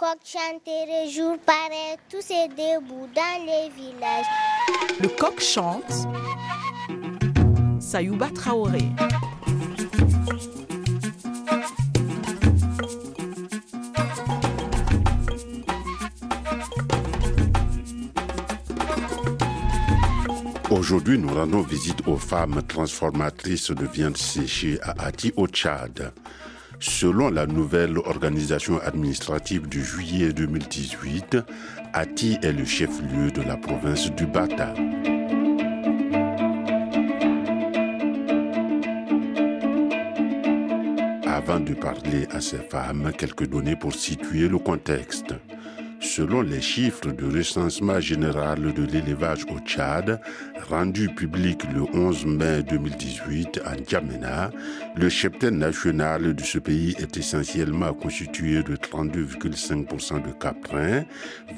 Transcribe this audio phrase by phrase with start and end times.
[0.00, 4.24] coq chanterait jour paraît, tous ces debout dans les villages.
[4.98, 6.08] Le coq chante.
[7.78, 8.80] Sayouba Traoré.
[20.70, 26.14] Aujourd'hui, nous rendons visite aux femmes transformatrices de viande séchée à Ati au Tchad.
[26.82, 31.36] Selon la nouvelle organisation administrative du juillet 2018,
[31.92, 34.72] Ati est le chef-lieu de la province du Bata.
[41.26, 45.34] Avant de parler à ces femmes, quelques données pour situer le contexte.
[46.16, 50.20] Selon les chiffres du recensement général de l'élevage au Tchad,
[50.68, 54.50] rendu public le 11 mai 2018 à N'Djamena,
[54.96, 61.04] le cheptel national de ce pays est essentiellement constitué de 32,5% de caprins,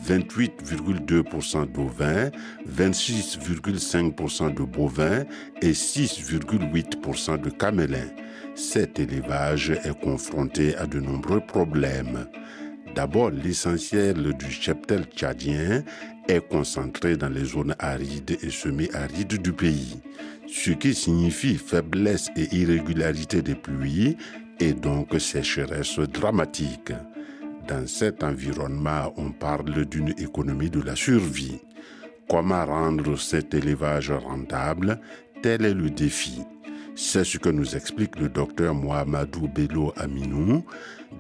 [0.07, 2.29] 28,2% d'ovins,
[2.71, 5.25] 26,5% de bovins
[5.63, 8.11] et 6,8% de camélins.
[8.55, 12.27] Cet élevage est confronté à de nombreux problèmes.
[12.95, 15.83] D'abord, l'essentiel du cheptel tchadien
[16.29, 19.97] est concentré dans les zones arides et semi-arides du pays,
[20.47, 24.17] ce qui signifie faiblesse et irrégularité des pluies
[24.61, 26.93] et donc sécheresse dramatique.
[27.67, 31.61] Dans cet environnement, on parle d'une économie de la survie.
[32.29, 35.01] Comment rendre cet élevage rentable?
[35.43, 36.43] Tel est le défi.
[36.95, 40.65] C'est ce que nous explique le docteur Mohamedou Bello Aminou,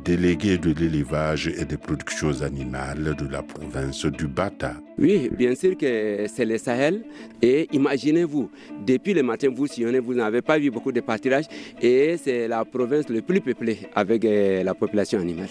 [0.04, 4.74] délégué de l'élevage et des productions animales de la province du Bata.
[4.98, 7.04] Oui, bien sûr que c'est le Sahel.
[7.40, 8.50] Et imaginez-vous,
[8.86, 11.44] depuis le matin, vous sillonnez, vous n'avez pas vu beaucoup de pâturage
[11.80, 15.48] et c'est la province le plus peuplée avec euh, la population animale.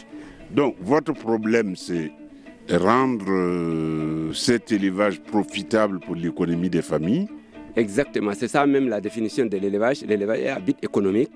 [0.52, 2.12] Donc, votre problème, c'est
[2.70, 7.28] rendre euh, cet élevage profitable pour l'économie des familles
[7.76, 10.02] Exactement, c'est ça même la définition de l'élevage.
[10.06, 11.32] L'élevage est un but économique.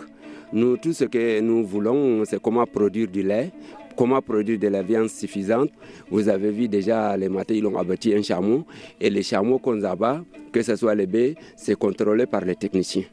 [0.53, 3.51] Nous, tout ce que nous voulons, c'est comment produire du lait,
[3.95, 5.69] comment produire de la viande suffisante.
[6.09, 8.65] Vous avez vu déjà, les matins, ils ont abattu un chameau.
[8.99, 13.03] Et les chameaux qu'on abat, que ce soit les baies, c'est contrôlé par les techniciens.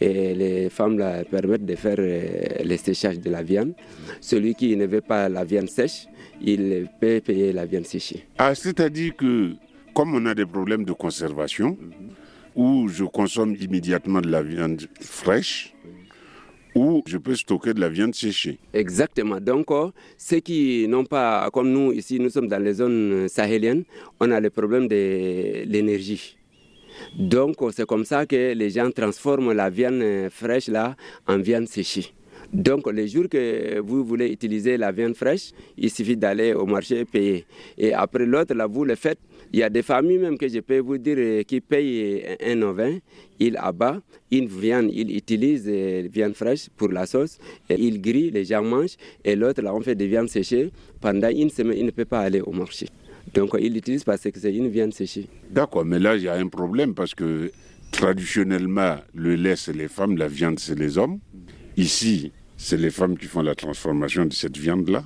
[0.00, 1.00] Et les femmes
[1.30, 2.30] permettent de faire euh,
[2.64, 3.74] le séchage de la viande.
[4.20, 6.06] Celui qui ne veut pas la viande sèche,
[6.40, 8.26] il peut payer la viande séchée.
[8.38, 9.52] Ah, c'est-à-dire que,
[9.94, 11.76] comme on a des problèmes de conservation,
[12.56, 15.72] ou je consomme immédiatement de la viande fraîche,
[16.74, 18.58] ou je peux stocker de la viande séchée.
[18.72, 19.40] Exactement.
[19.40, 19.66] Donc,
[20.16, 23.84] ceux qui n'ont pas, comme nous ici, nous sommes dans les zones sahéliennes,
[24.20, 26.36] on a le problème de l'énergie.
[27.18, 30.96] Donc, c'est comme ça que les gens transforment la viande fraîche là
[31.26, 32.12] en viande séchée.
[32.52, 37.00] Donc, les jours que vous voulez utiliser la viande fraîche, il suffit d'aller au marché
[37.00, 37.46] et payer.
[37.78, 39.18] Et après l'autre, là, vous le faites.
[39.52, 42.98] Il y a des familles même que je peux vous dire qui payent un ovin,
[43.38, 47.38] ils abattent une viande, ils utilisent viande fraîche pour la sauce,
[47.68, 50.70] et ils grillent, les gens mangent, et l'autre, là, on fait des viandes séchées.
[51.00, 52.86] Pendant une semaine, il ne peut pas aller au marché.
[53.34, 55.26] Donc, ils l'utilisent parce que c'est une viande séchée.
[55.50, 57.50] D'accord, mais là, il y a un problème parce que
[57.90, 61.18] traditionnellement, le lait, c'est les femmes, la viande, c'est les hommes.
[61.76, 65.04] Ici, c'est les femmes qui font la transformation de cette viande-là.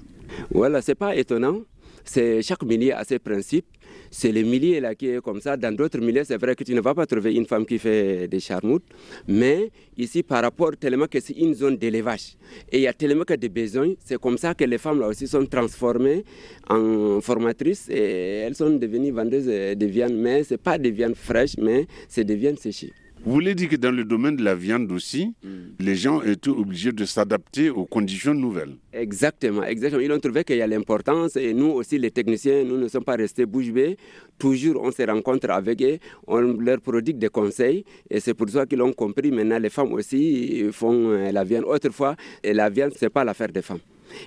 [0.50, 1.60] Voilà, c'est pas étonnant.
[2.06, 3.66] C'est chaque milieu a ses principes.
[4.10, 5.56] C'est le milieu là qui est comme ça.
[5.56, 8.28] Dans d'autres milieux, c'est vrai que tu ne vas pas trouver une femme qui fait
[8.28, 8.84] des charmoutes.
[9.26, 12.36] Mais ici, par rapport tellement que c'est une zone d'élevage
[12.70, 15.08] et il y a tellement que des besoins, c'est comme ça que les femmes là
[15.08, 16.24] aussi sont transformées
[16.68, 20.14] en formatrices et elles sont devenues vendeuses de viande.
[20.14, 22.92] Mais c'est pas des viandes fraîches, mais c'est des viandes séchées.
[23.26, 25.34] Vous voulez dire que dans le domaine de la viande aussi,
[25.80, 30.00] les gens étaient obligés de s'adapter aux conditions nouvelles Exactement, exactement.
[30.00, 33.02] Ils ont trouvé qu'il y a l'importance et nous aussi, les techniciens, nous ne sommes
[33.02, 33.96] pas restés bouche bée.
[34.38, 35.98] Toujours, on se rencontre avec eux,
[36.28, 39.32] on leur prodigue des conseils et c'est pour ça qu'ils ont compris.
[39.32, 41.64] Maintenant, les femmes aussi font la viande.
[41.64, 42.14] Autrefois,
[42.44, 43.80] la viande, ce n'est pas l'affaire des femmes.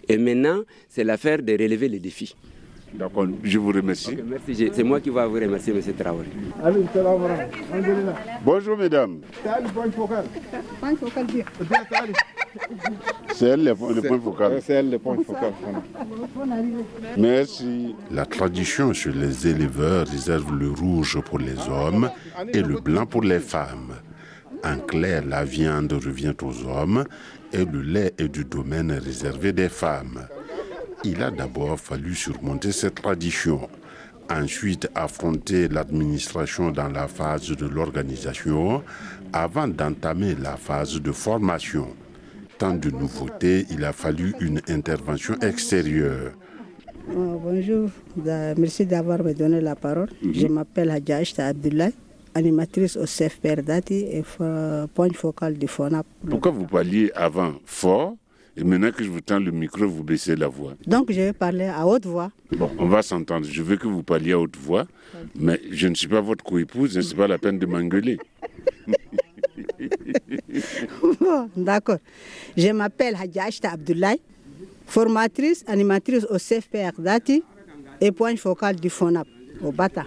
[0.09, 2.35] Et maintenant, c'est l'affaire de relever les défis.
[2.93, 4.13] D'accord, je vous remercie.
[4.13, 5.81] Okay, merci, c'est moi qui vais vous remercier, M.
[5.93, 6.25] Traoré.
[8.43, 9.19] Bonjour, mesdames.
[9.41, 10.25] C'est elle le point focal.
[14.61, 15.53] C'est elle le point focal.
[17.17, 17.95] Merci.
[18.11, 22.09] La tradition chez les éleveurs réserve le rouge pour les hommes
[22.51, 23.93] et le blanc pour les femmes.
[24.63, 27.05] En clair, la viande revient aux hommes
[27.53, 30.27] et le lait est du domaine réservé des femmes
[31.03, 33.69] il a d'abord fallu surmonter cette tradition,
[34.29, 38.83] ensuite affronter l'administration dans la phase de l'organisation,
[39.33, 41.87] avant d'entamer la phase de formation.
[42.57, 46.33] Tant de nouveautés, il a fallu une intervention extérieure.
[47.15, 47.89] Oh, bonjour,
[48.57, 50.09] merci d'avoir me donné la parole.
[50.21, 50.33] Mhm.
[50.33, 51.89] Je m'appelle Hadja Abdullah,
[52.35, 54.23] animatrice au CFPR Dati et
[54.93, 56.05] point focal du FONAP.
[56.29, 58.15] Pourquoi vous parliez avant fort
[58.59, 60.73] et maintenant que je vous tends le micro, vous baissez la voix.
[60.85, 62.29] Donc je vais parler à haute voix.
[62.57, 63.47] Bon, on va s'entendre.
[63.49, 64.85] Je veux que vous parliez à haute voix,
[65.35, 68.17] mais je ne suis pas votre coépouse, ce n'est pas la peine de m'engueuler.
[71.55, 71.99] D'accord.
[72.57, 74.19] Je m'appelle Hadja Ashta Abdoulaye,
[74.85, 77.41] formatrice, animatrice au CFPR Dati
[78.01, 79.27] et point focal du FONAP,
[79.63, 80.03] au Bata.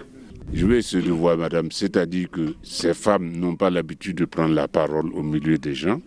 [0.53, 4.53] Je vais essayer de voir, madame, c'est-à-dire que ces femmes n'ont pas l'habitude de prendre
[4.53, 5.99] la parole au milieu des gens,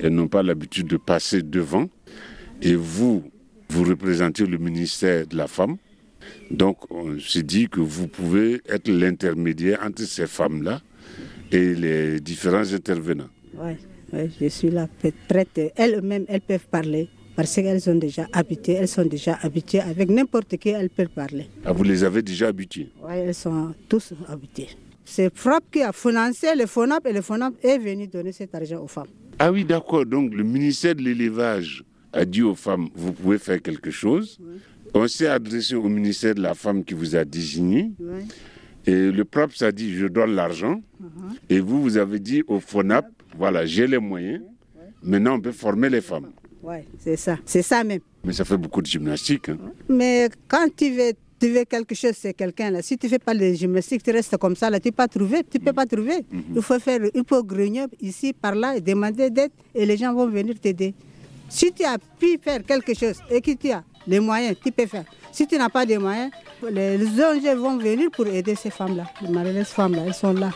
[0.00, 1.88] elles n'ont pas l'habitude de passer devant,
[2.62, 3.24] et vous,
[3.68, 5.76] vous représentez le ministère de la femme.
[6.50, 10.80] Donc, on s'est dit que vous pouvez être l'intermédiaire entre ces femmes-là
[11.52, 13.28] et les différents intervenants.
[13.54, 14.88] Oui, je suis là,
[15.28, 15.60] prête.
[15.76, 20.56] Elles-mêmes, elles peuvent parler parce qu'elles ont déjà habité, elles sont déjà habituées avec n'importe
[20.56, 21.48] qui, elles peuvent parler.
[21.64, 22.90] Ah, vous les avez déjà habituées?
[23.02, 24.70] Oui, elles sont tous habituées.
[25.04, 28.82] C'est FRAP qui a financé le FONAP et le FONAP est venu donner cet argent
[28.82, 29.06] aux femmes.
[29.38, 30.06] Ah oui, d'accord.
[30.06, 34.38] Donc le ministère de l'élevage a dit aux femmes, vous pouvez faire quelque chose.
[34.94, 37.90] On s'est adressé au ministère de la femme qui vous a désigné.
[38.86, 40.80] Et le PROPS a dit, je donne l'argent.
[41.02, 41.06] Uh-huh.
[41.50, 43.06] Et vous, vous avez dit au FONAP,
[43.36, 44.42] voilà, j'ai les moyens.
[45.02, 46.30] Maintenant, on peut former les femmes.
[46.62, 47.38] Oui, c'est ça.
[47.44, 48.00] C'est ça même.
[48.24, 49.48] Mais ça fait beaucoup de gymnastique.
[49.48, 49.58] Hein.
[49.88, 51.12] Mais quand tu veux,
[51.46, 52.82] tu veux quelque chose, c'est quelqu'un là.
[52.82, 54.96] Si tu ne fais pas de gymnastique, tu restes comme ça là, tu ne peux
[54.96, 55.44] pas trouver.
[55.48, 56.24] Tu peux pas trouver.
[56.54, 60.12] Il faut faire, il faut grigner ici, par là, et demander d'aide et les gens
[60.12, 60.92] vont venir t'aider.
[61.48, 64.86] Si tu as pu faire quelque chose et que tu as les moyens, tu peux
[64.86, 65.04] faire.
[65.30, 66.32] Si tu n'as pas de moyens,
[66.68, 69.04] les ONG vont venir pour aider ces femmes-là.
[69.22, 70.50] Les malheureuses femmes-là, elles sont là.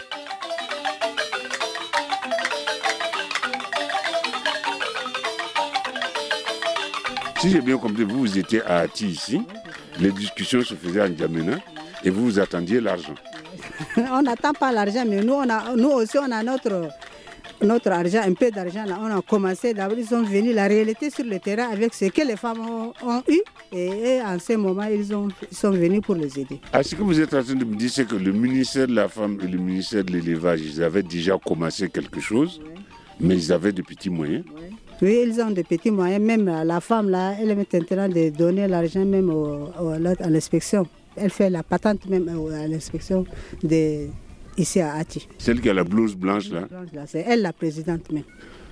[7.40, 9.40] Si j'ai bien compris, vous, vous étiez à Ati ici,
[9.98, 11.58] les discussions se faisaient en Djamena
[12.04, 13.14] et vous, vous attendiez l'argent.
[13.96, 16.88] on n'attend pas l'argent, mais nous, on a, nous aussi, on a notre
[17.62, 21.10] notre argent, un peu d'argent, là, on a commencé, d'abord ils sont venus, la réalité
[21.10, 23.40] sur le terrain avec ce que les femmes ont, eu,
[23.72, 26.60] et, en ce moment, ils, ont, sont venus pour les aider.
[26.72, 28.94] Ah, ce que vous êtes en train de me dire, c'est que le ministère de
[28.94, 32.60] la Femme et le ministère de l'Élevage, ils avaient déjà commencé quelque chose,
[33.20, 34.44] mais ils avaient de petits moyens.
[34.56, 34.76] Oui.
[35.06, 36.22] Ils ont de petits moyens.
[36.24, 40.86] Même la femme, là, elle est en train de donner l'argent même à l'inspection.
[41.16, 43.24] Elle fait la patente même à l'inspection
[43.62, 44.10] des
[44.56, 45.26] ici à Ati.
[45.38, 46.66] Celle qui a la blouse blanche là,
[47.06, 48.24] C'est elle la présidente même.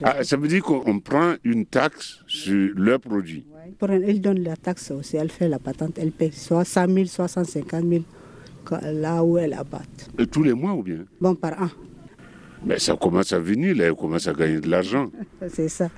[0.02, 3.44] Ah, ça veut dire qu'on prend une taxe sur leurs produits.
[3.52, 3.88] Oui.
[3.90, 7.26] Elle donne la taxe aussi, elle fait la patente, elle paye soit 100 000, soit
[7.28, 8.04] 150 000
[8.92, 10.10] là où elle abatte.
[10.18, 10.98] Et tous les mois ou bien?
[11.20, 11.68] Bon, par an.
[12.64, 15.10] Mais ça commence à venir, là, elle commence à gagner de l'argent.
[15.48, 15.88] C'est ça.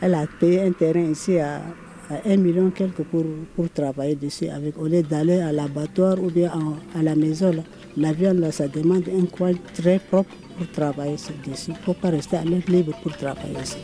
[0.00, 1.62] Elle a payé un terrain ici à,
[2.10, 3.24] à 1 million quelque pour,
[3.54, 6.50] pour travailler dessus, avec, au lieu d'aller à l'abattoir ou bien
[6.94, 7.52] à la maison.
[7.52, 7.62] Là.
[7.96, 11.16] La viande, ça demande un coin très propre pour travailler
[11.46, 11.68] dessus.
[11.68, 13.78] Il ne faut pas rester à l'air libre pour travailler ici.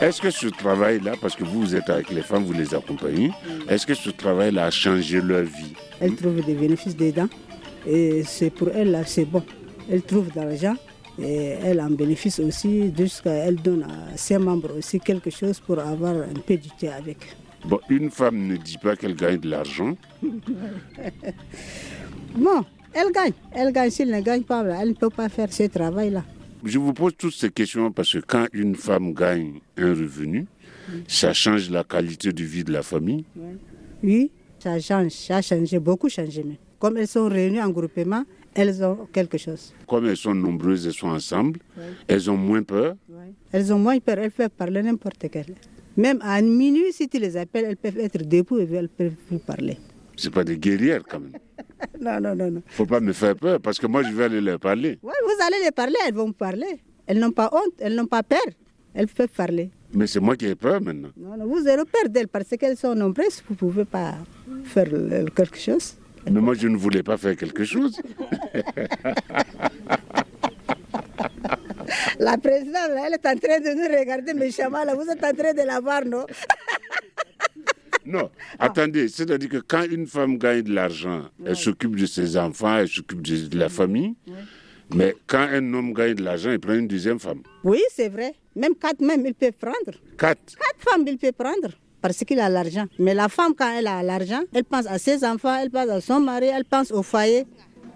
[0.00, 3.30] Est-ce que ce travail-là, parce que vous, vous êtes avec les femmes, vous les accompagnez,
[3.68, 7.28] est-ce que ce travail-là a changé leur vie Elles trouvent des bénéfices dedans
[7.86, 9.42] et c'est pour elles, c'est bon.
[9.90, 10.74] Elles trouvent de l'argent
[11.18, 15.78] et elle en bénéficie aussi jusqu'à elle donne à ses membres aussi quelque chose pour
[15.78, 17.18] avoir un peu du thé avec.
[17.64, 19.96] Bon, une femme ne dit pas qu'elle gagne de l'argent.
[22.36, 23.32] bon, elle gagne.
[23.52, 23.90] Elle gagne.
[23.90, 26.22] S'il ne gagne pas, elle ne peut pas faire ce travail-là.
[26.66, 30.46] Je vous pose toutes ces questions parce que quand une femme gagne un revenu,
[31.06, 33.24] ça change la qualité de vie de la famille.
[34.02, 35.12] Oui, ça change.
[35.12, 36.44] Ça a changé, beaucoup changé.
[36.80, 39.72] Comme elles sont réunies en groupement, elles ont quelque chose.
[39.86, 41.60] Comme elles sont nombreuses, elles sont ensemble,
[42.08, 42.96] elles ont moins peur.
[43.52, 45.54] Elles ont moins peur, elles peuvent parler n'importe quelle.
[45.96, 49.38] Même à minuit, si tu les appelles, elles peuvent être debout et elles peuvent vous
[49.38, 49.78] parler.
[50.16, 51.32] C'est pas des guerrières quand même.
[52.00, 52.62] non, non, non, non.
[52.66, 54.98] Faut pas me faire peur parce que moi je vais aller leur parler.
[55.02, 56.80] Oui, vous allez les parler, elles vont parler.
[57.06, 58.46] Elles n'ont pas honte, elles n'ont pas peur.
[58.94, 59.70] Elles peuvent parler.
[59.92, 61.10] Mais c'est moi qui ai peur maintenant.
[61.16, 64.14] Non, non, vous avez peur d'elles parce qu'elles sont nombreuses, vous ne pouvez pas
[64.64, 64.88] faire
[65.34, 65.96] quelque chose.
[66.30, 68.00] Mais moi, je ne voulais pas faire quelque chose.
[72.18, 74.82] La présidente, elle est en train de nous regarder méchamment.
[74.82, 74.94] Là.
[74.94, 76.24] Vous êtes en train de la voir, non?
[78.06, 82.78] Non, attendez, c'est-à-dire que quand une femme gagne de l'argent, elle s'occupe de ses enfants,
[82.78, 84.14] elle s'occupe de, la famille.
[84.94, 87.42] Mais quand un homme gagne de l'argent, il prend une deuxième femme.
[87.64, 88.34] Oui, c'est vrai.
[88.54, 89.98] Même quatre, même, il peut prendre.
[90.16, 91.70] Quatre Quatre femmes, il peut prendre
[92.00, 92.86] parce qu'il a l'argent.
[93.00, 96.00] Mais la femme, quand elle a l'argent, elle pense à ses enfants, elle pense à
[96.00, 97.44] son mari, elle pense au foyer.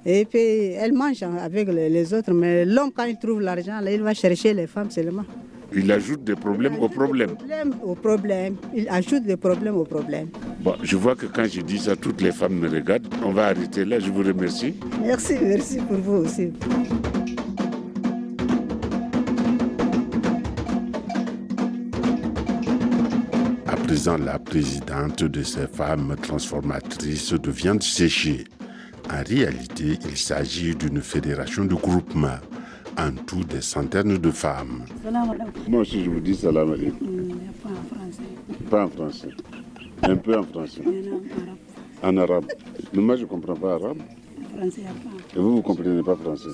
[0.05, 2.33] Et puis, elles mangent avec les autres.
[2.33, 5.25] Mais l'homme, quand il trouve l'argent, là, il va chercher les femmes seulement.
[5.73, 7.37] Il ajoute des problèmes aux problèmes.
[7.83, 8.57] Au problème.
[8.75, 10.29] Il ajoute des problèmes aux problèmes.
[10.61, 13.07] Bon, je vois que quand je dis ça, toutes les femmes me regardent.
[13.25, 14.01] On va arrêter là.
[14.01, 14.75] Je vous remercie.
[15.03, 16.53] Merci, merci pour vous aussi.
[23.67, 28.45] À présent, la présidente de ces femmes transformatrices de viande séchée.
[29.13, 32.39] En réalité, il s'agit d'une fédération de groupements,
[33.01, 34.85] en tout des centaines de femmes.
[35.69, 37.31] Moi aussi, je vous dis salam alaikum.
[37.63, 38.23] Pas en français.
[38.71, 39.31] Pas en français.
[40.03, 40.83] Un peu en français.
[42.03, 42.47] En arabe.
[42.93, 43.99] Mais moi, je ne comprends pas arabe.
[44.63, 46.51] Et vous, vous ne comprenez pas français.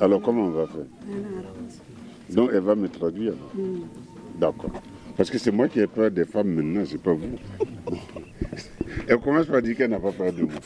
[0.00, 0.86] Alors, comment on va faire?
[2.30, 3.34] Donc, elle va me traduire.
[4.38, 4.72] D'accord.
[5.16, 7.38] Parce que c'est moi qui ai peur des femmes maintenant, c'est pas vous.
[9.06, 10.58] Elle commence par dire qu'elle n'a pas peur de vous.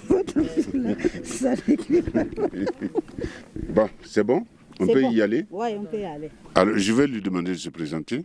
[3.70, 4.44] Bon, c'est bon?
[4.80, 5.46] On peut y aller?
[5.50, 6.30] Oui, on peut y aller.
[6.54, 8.24] Alors, je vais lui demander de se présenter.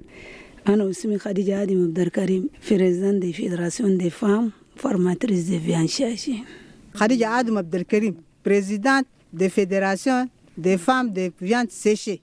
[0.65, 6.43] Ana Ousmi Khadija Adim Abdelkarim, présidente des fédérations des femmes formatrices de viande séchée.
[6.97, 10.27] Khadija Adam Abdelkarim, présidente des fédérations
[10.57, 12.21] des femmes de viande séchée.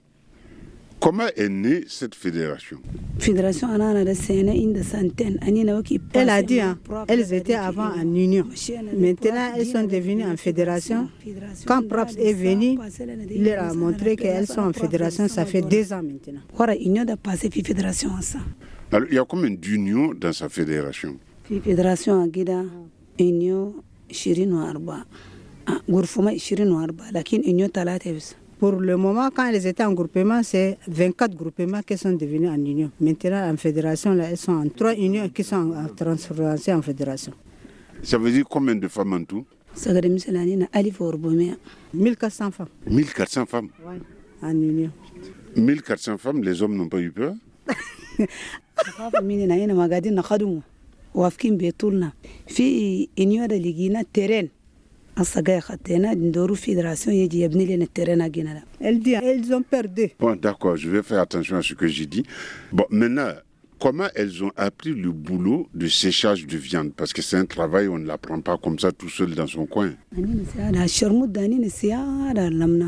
[0.99, 2.79] Comment est née cette fédération?
[3.19, 3.67] Fédération.
[6.13, 6.77] Elle a dit, hein,
[7.07, 8.45] elles étaient avant en union.
[8.97, 11.07] Maintenant, elles sont devenues en fédération.
[11.65, 12.79] Quand Props est venu,
[13.29, 16.41] il leur a montré qu'elles sont en fédération, ça fait deux ans maintenant.
[18.91, 21.17] Alors, il y a combien d'unions dans sa fédération?
[21.43, 22.63] Fédération Agida,
[23.19, 23.75] union
[24.09, 25.05] Shirino Arba.
[27.13, 28.35] Lakin union Talate bis.
[28.59, 32.55] Pour le moment, quand elles étaient en groupement, c'est 24 groupements qui sont devenus en
[32.55, 32.91] union.
[32.99, 37.33] Maintenant, en fédération, là, elles sont en trois unions qui sont en transformation en fédération.
[38.01, 39.45] Ça veut dire combien de femmes en tout?
[39.75, 41.55] Sagare misalani na alif orbomea.
[41.93, 43.69] 1400 femmes 1400 femmes?
[44.41, 44.91] en union.
[45.55, 47.35] 1400 femmes, les hommes n'ont pas eu peur?
[48.17, 50.09] Yana magadi
[58.79, 60.11] Elle dit, elles ont perdu.
[60.19, 62.23] Bon, d'accord, je vais faire attention à ce que j'ai dit.
[62.71, 63.31] Bon, maintenant,
[63.79, 66.91] comment elles ont appris le boulot de séchage de viande?
[66.95, 69.65] Parce que c'est un travail, on ne l'apprend pas comme ça tout seul dans son
[69.65, 69.91] coin.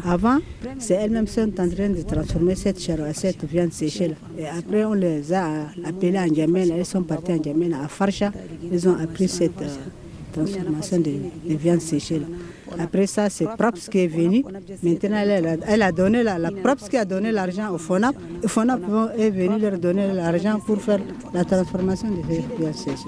[0.05, 0.39] Avant,
[0.77, 4.15] c'est elles-mêmes qui sont en train de transformer cette chair cette viande séchée là.
[4.37, 6.75] Et après, on les a appelées en Djamena.
[6.75, 8.31] Elles sont parties en Djamena, à Farcha.
[8.71, 9.67] Ils ont appris cette euh,
[10.45, 11.11] transformation de,
[11.49, 12.25] de viande séchée là.
[12.79, 14.43] Après ça, c'est Props qui est venu.
[14.83, 16.51] Maintenant, elle, a- donné la, la
[16.87, 18.15] qui a donné l'argent au FONAP.
[18.43, 18.81] Le FONAP
[19.17, 20.99] est venu leur donner l'argent pour faire
[21.33, 22.21] la transformation de
[22.73, 22.99] cette viande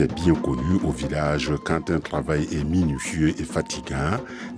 [0.00, 4.16] C'est bien connu au village, quand un travail est minutieux et fatigant,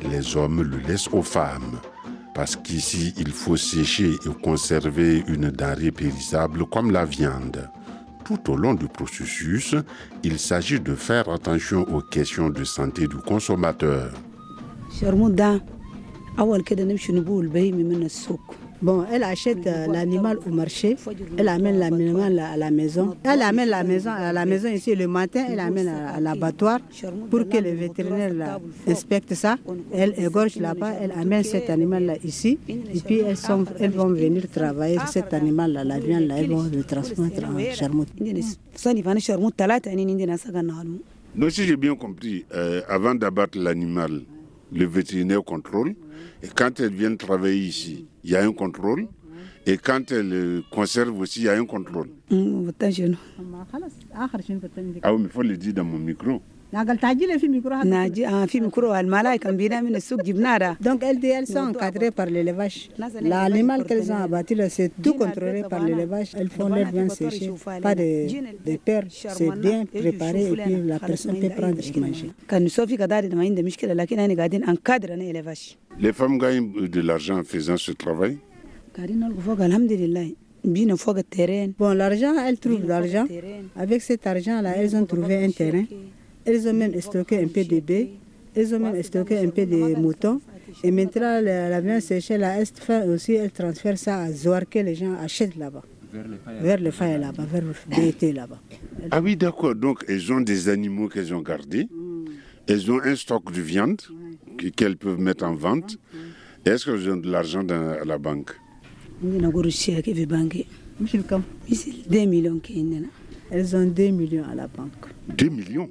[0.08, 1.80] les hommes le laissent aux femmes.
[2.32, 7.68] Parce qu'ici, il faut sécher et conserver une denrée périssable comme la viande.
[8.24, 9.74] Tout au long du processus,
[10.22, 14.12] il s'agit de faire attention aux questions de santé du consommateur.
[18.82, 20.96] Bon, elle achète euh, l'animal au marché,
[21.36, 23.16] elle amène l'animal à la maison.
[23.22, 26.80] Elle amène la maison à la maison ici le matin, elle amène à, à l'abattoir
[27.30, 28.58] pour que le vétérinaire
[28.88, 29.56] inspecte ça.
[29.92, 32.58] Elle égorge là-bas, elle amène cet animal-là ici.
[32.68, 36.64] Et puis elles, sont, elles vont venir travailler cet animal-là, la viande là, elles vont
[36.64, 37.68] le transmettre en halmu.
[41.34, 44.22] Donc, si j'ai bien compris, euh, avant d'abattre l'animal,
[44.72, 45.94] le vétérinaire contrôle.
[46.42, 49.06] Et quand elles viennent travailler ici, il y a un contrôle.
[49.64, 52.08] Et quand elles euh, conservent aussi, il y a un contrôle.
[52.30, 52.70] Mm.
[55.02, 56.42] Ah oui, mais il faut le dire dans mon micro.
[56.72, 60.76] Naji ah fi mikro al malaika mbina min as-suq jibnada.
[60.80, 62.88] Donc elles, elles sont encadrées par l'élevage.
[63.20, 66.34] L'animal qu'elles ont abattu, c'est tout contrôlé par l'élevage.
[66.34, 66.90] Elles font leur
[67.82, 68.26] pas de,
[68.64, 69.02] de peur.
[69.10, 72.30] C'est bien préparé et puis la personne peut prendre et manger.
[72.96, 73.28] Kadari
[73.94, 74.60] lakin ani gadin
[75.20, 75.76] elevage.
[76.00, 78.38] Les femmes gagnent de l'argent en faisant ce travail.
[78.96, 80.24] Alhamdulillah.
[81.78, 83.26] Bon, l'argent, elles trouvent l'argent.
[83.76, 85.84] Avec cet argent-là, elles ont trouvé un terrain.
[86.44, 88.10] Elles ont même stocké un peu de baies.
[88.54, 90.40] Elles ont même stocké un peu de moutons.
[90.82, 94.78] Et maintenant, la, la viande séchée, elles font aussi, elles transfèrent ça à Zoar que
[94.78, 95.82] les gens achètent là-bas.
[96.60, 98.60] Vers le faille là-bas, vers le BT là-bas.
[99.10, 99.74] Ah oui, d'accord.
[99.74, 101.88] Donc, elles ont des animaux qu'elles ont gardés.
[102.66, 104.00] Elles ont un stock de viande
[104.58, 105.96] que- qu'elles peuvent mettre en vente.
[106.64, 108.50] Est-ce que je donne de l'argent dans- à la banque?
[109.22, 110.64] Ndina guru sheke fi banque
[111.00, 113.06] Michel Kam, misil 2 millions ke indina
[113.50, 115.06] elles ont 2 millions à la banque.
[115.28, 115.88] 2 millions?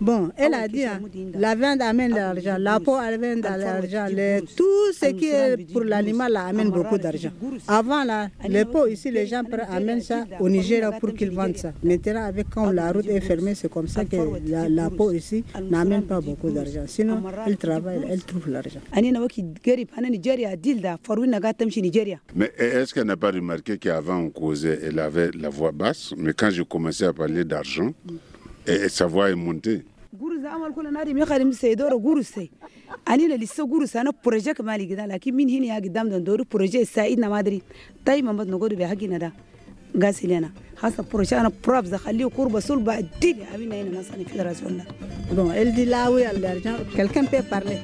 [0.00, 1.00] Bon, elle Ah a dit, hein,
[1.34, 4.06] la viande amène de Ah, l'argent, la peau amène l'argent,
[4.56, 7.30] tout ce qui est pour l'animal amène beaucoup d'argent.
[7.66, 10.60] Avant là, les pots ici, les gens amènent ça au oui,
[11.00, 11.72] pour qu'ils vendent ça.
[11.82, 16.02] Maintenant, avec comme la route est fermée, c'est comme ça que la, peau ici n'amène
[16.02, 16.84] pas beaucoup d'argent.
[16.86, 18.80] Sinon, elle travaille, elle trouve l'argent.
[22.34, 26.32] Mais est-ce qu'elle n'a pas remarqué qu'avant on causait, elle avait la voix basse, mais
[26.32, 27.92] quand j'ai commencé à parler d'argent,
[28.88, 29.82] sa voix est montée.
[30.14, 32.50] guru za amal kula nadi mi khadim sai doro guru sai
[33.06, 35.80] ani la lissa guru sa na projet kamali gidan lakin min hini ya
[36.20, 37.62] doro projet sa ina madri.
[38.04, 39.30] Tay mamad no godo be hagina da
[39.94, 40.50] gasilena
[40.82, 44.84] hasa projet ana prop za khali kurba sulba dili amina ina nasani fédération da
[45.32, 47.78] Bon, elle dit là a l'argent, quelqu'un peut parler.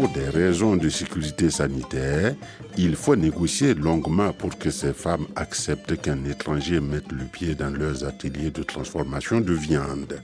[0.00, 2.34] Pour des raisons de sécurité sanitaire,
[2.78, 7.68] il faut négocier longuement pour que ces femmes acceptent qu'un étranger mette le pied dans
[7.68, 10.22] leurs ateliers de transformation de viande.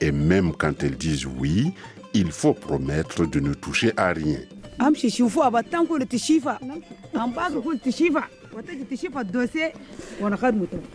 [0.00, 1.72] Et même quand elles disent oui,
[2.12, 4.40] il faut promettre de ne toucher à rien.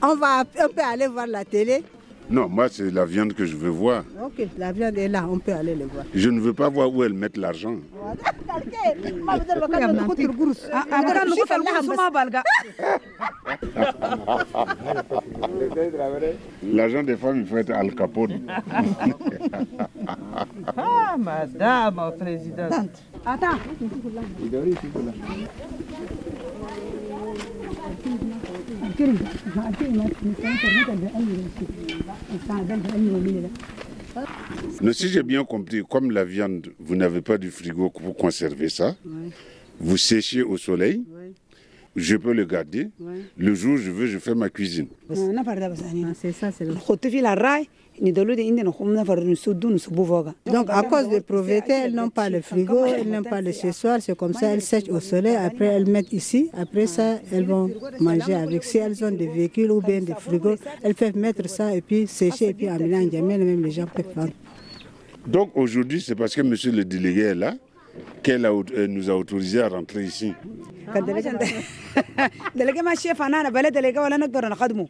[0.02, 1.84] On va on peut aller voir la télé.
[2.30, 4.04] Non, moi, c'est la viande que je veux voir.
[4.24, 6.06] Ok, la viande est là, on peut aller le voir.
[6.14, 7.76] Je ne veux pas voir où elles mettent l'argent.
[16.64, 18.42] L'argent des femmes, il faut être Al Capone.
[20.78, 23.04] Ah, Madame Présidente.
[34.82, 38.70] Mais si j'ai bien compris, comme la viande, vous n'avez pas du frigo pour conserver
[38.70, 38.96] ça,
[39.80, 41.04] vous séchez au soleil,
[41.96, 42.90] je peux le garder.
[43.38, 44.88] Le jour où je veux, je fais ma cuisine.
[45.70, 46.66] basani Ah, C'est ça, c'est
[50.46, 54.00] Donc, à cause de pauvreté, elles n'ont pas le frigo, elles n'ont pas le chez-soi,
[54.00, 57.70] c'est comme ça, elles sèchent au soleil, après elles mettent ici, après ça, elles vont
[58.00, 58.64] manger avec.
[58.64, 62.08] Si elles ont des véhicules ou bien des frigos, elles peuvent mettre ça et puis
[62.08, 64.32] sécher, et puis amener en même les gens peuvent prendre.
[65.28, 67.54] Donc aujourd'hui, c'est parce que monsieur le délégué est là
[68.24, 70.34] qu'elle a- euh, nous a autorisé à rentrer ici.
[72.56, 74.86] dalaga ma shefa na na bale dalaga wala nagdar na khadmu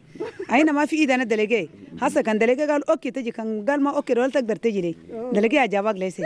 [0.48, 1.60] aina ma fi idana dalaga
[2.00, 4.94] hasa kan dalaga gal okay taji kan gal ma okay wala tagdar taji dai
[5.34, 6.22] dalaga ya jabak lese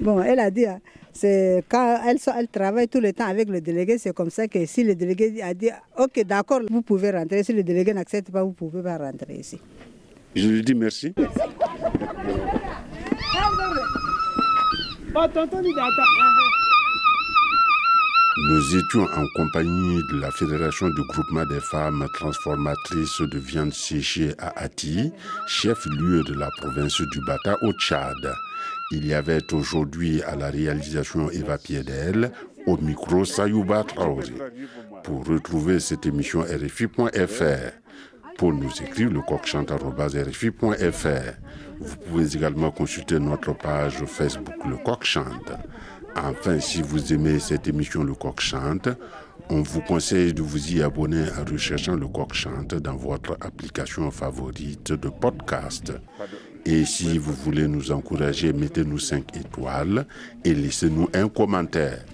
[0.00, 0.78] Bon, elle a dit, hein,
[1.12, 2.20] c'est quand elles
[2.52, 5.52] travaillent tout le temps avec le délégué, c'est comme ça que si le délégué a
[5.54, 8.96] dit, ok, d'accord, vous pouvez rentrer, si le délégué n'accepte pas, vous ne pouvez pas
[8.96, 9.58] rentrer ici.
[10.36, 11.12] Je lui dis merci.
[18.36, 24.34] Nous étions en compagnie de la Fédération du groupement des femmes transformatrices de viande séchée
[24.38, 25.12] à Ati,
[25.46, 28.34] chef-lieu de la province du Bata au Tchad.
[28.90, 32.32] Il y avait aujourd'hui à la réalisation Eva Piedel,
[32.66, 34.32] au micro Sayouba Traoré.
[35.04, 37.70] Pour retrouver cette émission RFI.fr,
[38.36, 41.32] pour nous écrire le coqchante.rfi.fr.
[41.80, 45.52] Vous pouvez également consulter notre page Facebook Le Coq Chante.
[46.16, 48.88] Enfin, si vous aimez cette émission Le Coq Chante,
[49.50, 54.10] on vous conseille de vous y abonner en recherchant Le Coq Chante dans votre application
[54.10, 55.92] favorite de podcast.
[56.64, 60.06] Et si vous voulez nous encourager, mettez-nous 5 étoiles
[60.44, 62.04] et laissez-nous un commentaire.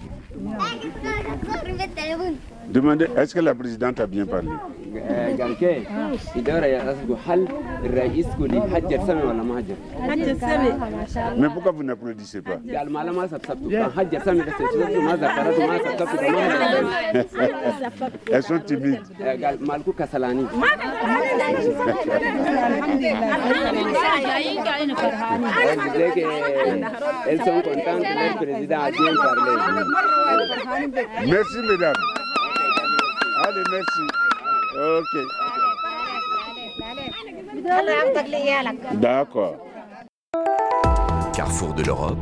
[2.71, 4.47] Demandez, est-ce que la présidente a bien parlé?
[11.37, 12.59] Mais pourquoi vous n'applaudissez pas?
[18.31, 18.99] Elles sont timides.
[27.27, 29.51] Elles sont contentes que le président a bien parlé.
[31.27, 32.20] Merci, mesdames.
[33.43, 34.01] Allez, merci.
[34.75, 35.13] Ok.
[38.93, 39.55] D'accord.
[41.33, 42.17] Carrefour de l'Europe,